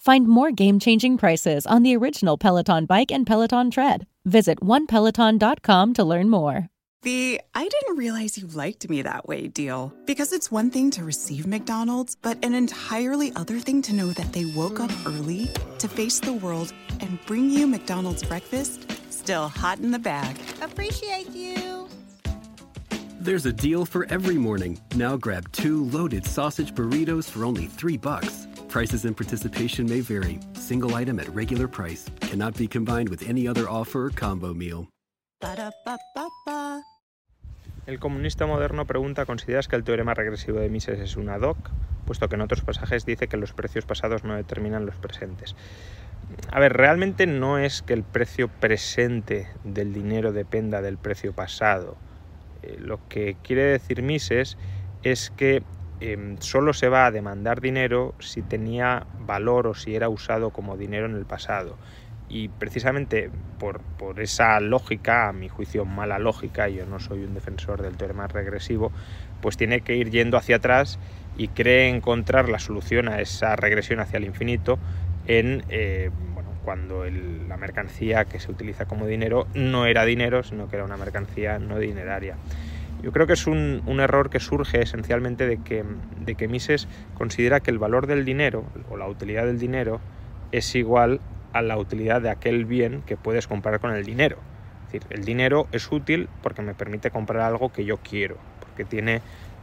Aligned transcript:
Find 0.00 0.26
more 0.26 0.50
game-changing 0.50 1.18
prices 1.18 1.66
on 1.66 1.82
the 1.82 1.94
original 1.94 2.38
Peloton 2.38 2.86
Bike 2.86 3.12
and 3.12 3.26
Peloton 3.26 3.70
Tread. 3.70 4.06
Visit 4.24 4.60
onepeloton.com 4.60 5.94
to 5.94 6.04
learn 6.04 6.30
more. 6.30 6.68
The 7.02 7.40
I 7.54 7.68
didn't 7.68 7.96
realize 7.96 8.36
you 8.36 8.46
liked 8.46 8.88
me 8.88 9.02
that 9.02 9.26
way 9.26 9.46
deal. 9.46 9.92
Because 10.06 10.32
it's 10.32 10.50
one 10.50 10.70
thing 10.70 10.90
to 10.92 11.04
receive 11.04 11.46
McDonald's, 11.46 12.14
but 12.14 12.42
an 12.44 12.54
entirely 12.54 13.32
other 13.36 13.58
thing 13.58 13.80
to 13.82 13.94
know 13.94 14.08
that 14.08 14.32
they 14.32 14.44
woke 14.44 14.80
up 14.80 14.90
early 15.06 15.48
to 15.78 15.88
face 15.88 16.20
the 16.20 16.32
world 16.32 16.74
and 17.00 17.18
bring 17.26 17.50
you 17.50 17.66
McDonald's 17.66 18.22
breakfast 18.22 18.86
still 19.20 19.48
hot 19.48 19.78
in 19.78 19.90
the 19.90 19.98
bag. 19.98 20.36
Appreciate 20.60 21.30
you. 21.30 21.69
There's 23.22 23.44
a 23.44 23.52
deal 23.52 23.84
for 23.84 24.06
every 24.08 24.38
morning. 24.38 24.80
Now 24.96 25.18
grab 25.18 25.52
two 25.52 25.84
loaded 25.90 26.24
sausage 26.24 26.72
burritos 26.74 27.28
for 27.28 27.44
only 27.44 27.66
three 27.66 27.98
bucks. 27.98 28.48
Prices 28.70 29.04
and 29.04 29.14
participation 29.14 29.84
may 29.84 30.00
vary. 30.00 30.38
Single 30.54 30.94
item 30.94 31.20
at 31.20 31.28
regular 31.34 31.68
price 31.68 32.06
cannot 32.22 32.56
be 32.56 32.66
combined 32.66 33.10
with 33.10 33.28
any 33.28 33.46
other 33.46 33.68
offer 33.68 34.06
or 34.06 34.10
combo 34.10 34.54
meal. 34.54 34.88
El 37.86 37.98
comunista 37.98 38.46
moderno 38.46 38.86
pregunta, 38.86 39.26
¿consideras 39.26 39.68
que 39.68 39.76
el 39.76 39.84
teorema 39.84 40.14
regresivo 40.14 40.58
de 40.58 40.70
Mises 40.70 40.98
es 40.98 41.16
una 41.16 41.36
doc? 41.38 41.58
Puesto 42.06 42.26
que 42.30 42.36
en 42.36 42.40
otros 42.40 42.62
pasajes 42.62 43.04
dice 43.04 43.28
que 43.28 43.36
los 43.36 43.52
precios 43.52 43.84
pasados 43.84 44.24
no 44.24 44.34
determinan 44.34 44.86
los 44.86 44.94
presentes. 44.94 45.54
A 46.50 46.58
ver, 46.58 46.72
realmente 46.72 47.26
no 47.26 47.58
es 47.58 47.82
que 47.82 47.92
el 47.92 48.02
precio 48.02 48.48
presente 48.48 49.46
del 49.62 49.92
dinero 49.92 50.32
dependa 50.32 50.80
del 50.80 50.96
precio 50.96 51.34
pasado. 51.34 51.98
Eh, 52.62 52.76
lo 52.78 53.00
que 53.08 53.36
quiere 53.42 53.64
decir 53.64 54.02
Mises 54.02 54.56
es 55.02 55.30
que 55.30 55.62
em, 56.00 56.36
solo 56.40 56.72
se 56.72 56.88
va 56.88 57.06
a 57.06 57.10
demandar 57.10 57.60
dinero 57.60 58.14
si 58.20 58.42
tenía 58.42 59.06
valor 59.18 59.66
o 59.66 59.74
si 59.74 59.94
era 59.94 60.08
usado 60.08 60.50
como 60.50 60.76
dinero 60.76 61.06
en 61.06 61.14
el 61.14 61.26
pasado. 61.26 61.76
Y 62.28 62.48
precisamente 62.48 63.30
por, 63.58 63.82
por 63.98 64.20
esa 64.20 64.60
lógica, 64.60 65.28
a 65.28 65.32
mi 65.32 65.48
juicio 65.48 65.84
mala 65.84 66.18
lógica, 66.18 66.68
yo 66.68 66.86
no 66.86 67.00
soy 67.00 67.24
un 67.24 67.34
defensor 67.34 67.82
del 67.82 67.96
teorema 67.96 68.28
regresivo, 68.28 68.92
pues 69.40 69.56
tiene 69.56 69.80
que 69.82 69.96
ir 69.96 70.10
yendo 70.10 70.36
hacia 70.36 70.56
atrás 70.56 70.98
y 71.34 71.48
cree 71.48 71.88
encontrar 71.88 72.48
la 72.48 72.58
solución 72.58 73.08
a 73.08 73.20
esa 73.20 73.56
regresión 73.56 74.00
hacia 74.00 74.18
el 74.18 74.24
infinito 74.24 74.78
en 75.24 75.64
eh, 75.68 76.10
cuando 76.70 77.04
el- 77.04 77.48
la 77.48 77.56
mercancía 77.56 78.26
que 78.26 78.38
se 78.38 78.48
utiliza 78.48 78.84
como 78.84 79.04
dinero 79.08 79.48
no 79.54 79.86
era 79.86 80.04
dinero, 80.04 80.44
sino 80.44 80.68
que 80.68 80.76
era 80.76 80.84
una 80.84 80.96
mercancía 80.96 81.58
no 81.58 81.80
dineraria. 81.80 82.36
Yo 83.02 83.10
creo 83.10 83.26
que 83.26 83.32
es 83.32 83.48
un, 83.48 83.82
un 83.86 83.98
error 83.98 84.30
que 84.30 84.38
surge 84.38 84.80
esencialmente 84.80 85.48
de 85.48 85.56
que, 85.56 85.84
de 86.20 86.36
que 86.36 86.46
Mises 86.46 86.86
considera 87.14 87.58
que 87.58 87.72
el 87.72 87.80
valor 87.80 88.06
del 88.06 88.24
dinero 88.24 88.62
o 88.88 88.96
la 88.96 89.08
utilidad 89.08 89.46
del 89.46 89.58
dinero 89.58 90.00
es 90.52 90.72
igual 90.76 91.18
a 91.52 91.60
la 91.60 91.76
utilidad 91.76 92.22
de 92.22 92.30
aquel 92.30 92.66
bien 92.66 93.02
que 93.04 93.16
puedes 93.16 93.48
comprar 93.48 93.80
con 93.80 93.90
el 93.90 94.04
dinero. 94.04 94.36
Es 94.86 94.92
decir, 94.92 95.02
el 95.10 95.24
dinero 95.24 95.66
es 95.72 95.90
útil 95.90 96.28
porque 96.40 96.62
me 96.62 96.74
permite 96.74 97.10
comprar 97.10 97.40
algo 97.42 97.72
que 97.72 97.84
yo 97.84 97.96
quiero, 97.96 98.36
porque 98.60 98.84
tiene 98.84 99.22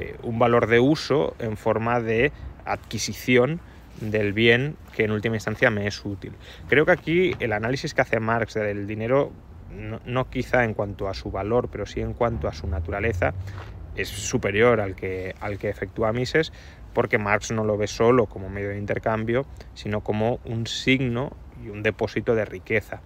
eh, 0.00 0.16
un 0.24 0.40
valor 0.40 0.66
de 0.66 0.80
uso 0.80 1.36
en 1.38 1.56
forma 1.56 2.00
de 2.00 2.32
adquisición 2.64 3.60
del 4.00 4.32
bien 4.32 4.76
que 4.94 5.04
en 5.04 5.10
última 5.10 5.36
instancia 5.36 5.70
me 5.70 5.86
es 5.86 6.04
útil. 6.04 6.32
Creo 6.68 6.86
que 6.86 6.92
aquí 6.92 7.32
el 7.40 7.52
análisis 7.52 7.94
que 7.94 8.02
hace 8.02 8.20
Marx 8.20 8.54
del 8.54 8.86
dinero, 8.86 9.32
no, 10.04 10.30
quizá 10.30 10.64
en 10.64 10.74
cuanto 10.74 11.08
a 11.08 11.14
su 11.14 11.30
valor, 11.30 11.68
pero 11.70 11.86
sí 11.86 12.00
en 12.00 12.14
cuanto 12.14 12.48
a 12.48 12.52
su 12.52 12.66
naturaleza, 12.66 13.34
es 13.96 14.08
superior 14.08 14.80
al 14.80 14.94
que, 14.94 15.34
al 15.40 15.58
que 15.58 15.68
efectúa 15.68 16.12
Mises, 16.12 16.52
porque 16.94 17.18
Marx 17.18 17.50
no 17.50 17.64
lo 17.64 17.76
ve 17.76 17.86
solo 17.86 18.26
como 18.26 18.48
medio 18.48 18.70
de 18.70 18.78
intercambio, 18.78 19.46
sino 19.74 20.02
como 20.02 20.40
un 20.44 20.66
signo 20.66 21.32
y 21.64 21.68
un 21.68 21.82
depósito 21.82 22.34
de 22.34 22.44
riqueza. 22.44 23.00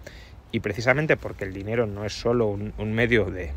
Y 0.51 0.59
precisamente 0.59 1.17
porque 1.17 1.45
el 1.45 1.53
dinero 1.53 1.87
no 1.87 2.05
es 2.05 2.13
solo 2.13 2.47
un 2.47 2.93
medio 2.93 3.25
de 3.25 3.51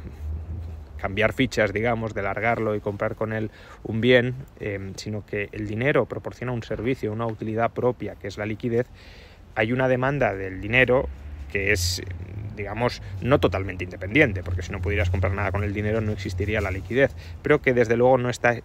cambiar 0.96 1.32
fichas, 1.32 1.72
digamos, 1.72 2.14
de 2.14 2.22
largarlo 2.22 2.74
y 2.74 2.80
comprar 2.80 3.14
con 3.14 3.32
él 3.32 3.50
un 3.82 4.00
bien, 4.00 4.34
eh, 4.60 4.92
sino 4.96 5.24
que 5.24 5.48
el 5.52 5.66
dinero 5.66 6.06
proporciona 6.06 6.52
un 6.52 6.62
servicio, 6.62 7.12
una 7.12 7.26
utilidad 7.26 7.70
propia, 7.72 8.14
que 8.16 8.28
es 8.28 8.38
la 8.38 8.46
liquidez, 8.46 8.86
hay 9.54 9.72
una 9.72 9.88
demanda 9.88 10.34
del 10.34 10.60
dinero 10.60 11.08
que 11.50 11.72
es, 11.72 12.02
digamos, 12.56 13.02
no 13.22 13.40
totalmente 13.40 13.84
independiente, 13.84 14.42
porque 14.42 14.62
si 14.62 14.72
no 14.72 14.80
pudieras 14.80 15.10
comprar 15.10 15.32
nada 15.32 15.52
con 15.52 15.64
el 15.64 15.72
dinero 15.72 16.00
no 16.00 16.12
existiría 16.12 16.60
la 16.60 16.70
liquidez, 16.70 17.14
pero 17.42 17.62
que 17.62 17.72
desde 17.72 17.96
luego 17.96 18.18
no 18.18 18.28
está 18.28 18.60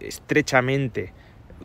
estrechamente 0.00 1.12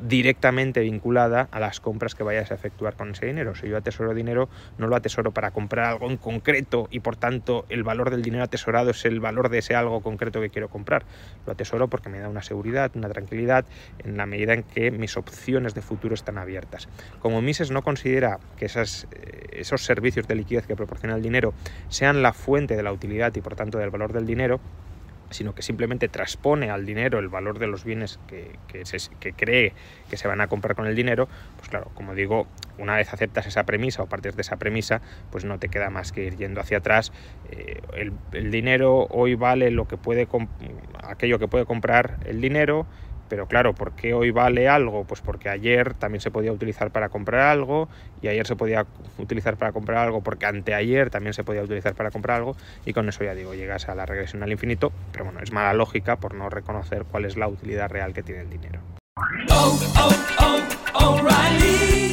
directamente 0.01 0.81
vinculada 0.81 1.47
a 1.51 1.59
las 1.59 1.79
compras 1.79 2.16
que 2.16 2.23
vayas 2.23 2.51
a 2.51 2.56
efectuar 2.56 2.95
con 2.95 3.12
ese 3.12 3.25
dinero. 3.25 3.56
Si 3.56 3.67
yo 3.67 3.78
atesoro 3.78 4.13
dinero, 4.13 4.50
no 4.78 4.88
lo 4.88 4.95
atesoro 4.95 5.31
para 5.31 5.51
comprar 5.51 5.85
algo 5.85 6.09
en 6.09 6.17
concreto 6.17 6.88
y 6.91 7.00
por 7.00 7.16
tanto 7.16 7.66
el 7.69 7.84
valor 7.84 8.09
del 8.09 8.22
dinero 8.22 8.44
atesorado 8.44 8.91
es 8.91 9.06
el 9.06 9.19
valor 9.19 9.50
de 9.50 9.59
ese 9.59 9.75
algo 9.75 10.01
concreto 10.01 10.41
que 10.41 10.50
quiero 10.50 10.69
comprar. 10.69 11.06
Lo 11.45 11.53
atesoro 11.53 11.88
porque 11.88 12.09
me 12.09 12.19
da 12.19 12.29
una 12.29 12.41
seguridad, 12.41 12.91
una 12.95 13.09
tranquilidad 13.09 13.66
en 14.00 14.17
la 14.17 14.25
medida 14.25 14.53
en 14.53 14.63
que 14.63 14.91
mis 14.91 15.17
opciones 15.17 15.73
de 15.73 15.81
futuro 15.81 16.13
están 16.13 16.38
abiertas. 16.38 16.90
Como 17.19 17.41
Mises 17.41 17.72
no 17.72 17.81
considera 17.84 18.40
que 18.57 18.66
esas, 18.66 19.07
eh, 19.11 19.59
esos 19.59 19.84
servicios 19.84 20.28
de 20.28 20.35
liquidez 20.35 20.66
que 20.66 20.75
proporciona 20.75 21.16
el 21.16 21.22
dinero 21.22 21.53
sean 21.90 22.22
la 22.22 22.34
fuente 22.34 22.75
de 22.75 22.84
la 22.84 22.91
utilidad 22.91 23.35
y 23.35 23.41
por 23.41 23.55
tanto 23.55 23.78
del 23.78 23.90
valor 23.90 24.14
del 24.14 24.26
dinero, 24.26 24.59
sino 25.31 25.55
que 25.55 25.61
simplemente 25.61 26.07
transpone 26.07 26.69
al 26.69 26.85
dinero 26.85 27.19
el 27.19 27.29
valor 27.29 27.59
de 27.59 27.67
los 27.67 27.83
bienes 27.83 28.19
que, 28.28 28.57
que, 28.67 28.85
se, 28.85 28.97
cree 29.35 29.73
que 30.09 30.17
se 30.17 30.28
van 30.28 30.41
a 30.41 30.47
comprar 30.47 30.75
con 30.75 30.85
el 30.87 30.95
dinero, 30.95 31.28
pues 31.57 31.69
claro, 31.69 31.91
como 31.93 32.13
digo, 32.13 32.47
una 32.78 32.95
vez 32.95 33.13
aceptas 33.13 33.47
esa 33.47 33.63
premisa 33.63 34.03
o 34.03 34.07
partes 34.07 34.35
de 34.35 34.41
esa 34.41 34.57
premisa, 34.57 35.01
pues 35.31 35.45
no 35.45 35.59
te 35.59 35.69
queda 35.69 35.89
más 35.89 36.11
que 36.11 36.25
ir 36.25 36.35
yendo 36.35 36.61
hacia 36.61 36.78
atrás. 36.78 37.11
Eh, 37.51 37.81
el, 37.93 38.13
el, 38.31 38.51
dinero 38.51 39.07
hoy 39.09 39.35
vale 39.35 39.72
lo 39.72 39.87
que 39.87 39.97
puede 39.97 40.28
aquello 41.03 41.39
que 41.39 41.47
puede 41.47 41.66
comprar 41.66 42.17
el 42.25 42.41
dinero, 42.41 42.85
pero 43.31 43.47
claro, 43.47 43.73
¿por 43.73 43.93
qué 43.93 44.13
hoy 44.13 44.29
vale 44.31 44.67
algo? 44.67 45.05
Pues 45.05 45.22
porque 45.22 45.47
ayer 45.47 45.93
también 45.93 46.19
se 46.19 46.31
podía 46.31 46.51
utilizar 46.51 46.91
para 46.91 47.07
comprar 47.07 47.47
algo 47.47 47.87
y 48.22 48.28
ayer 48.28 48.45
se 48.45 48.57
podía 48.57 48.85
utilizar 49.17 49.55
para 49.55 49.72
comprar 49.72 49.99
algo 49.99 50.19
porque 50.19 50.47
anteayer 50.47 51.09
también 51.09 51.33
se 51.33 51.45
podía 51.45 51.63
utilizar 51.63 51.93
para 51.93 52.11
comprar 52.11 52.39
algo 52.39 52.57
y 52.85 52.91
con 52.91 53.07
eso 53.07 53.23
ya 53.23 53.33
digo, 53.33 53.53
llegas 53.53 53.87
a 53.87 53.95
la 53.95 54.05
regresión 54.05 54.43
al 54.43 54.51
infinito, 54.51 54.91
pero 55.13 55.23
bueno, 55.23 55.39
es 55.39 55.53
mala 55.53 55.73
lógica 55.73 56.17
por 56.17 56.33
no 56.33 56.49
reconocer 56.49 57.05
cuál 57.09 57.23
es 57.23 57.37
la 57.37 57.47
utilidad 57.47 57.89
real 57.89 58.11
que 58.13 58.22
tiene 58.22 58.41
el 58.41 58.49
dinero. 58.49 58.81
Oh, 59.49 59.79
oh, 59.95 60.67
oh, 60.95 61.22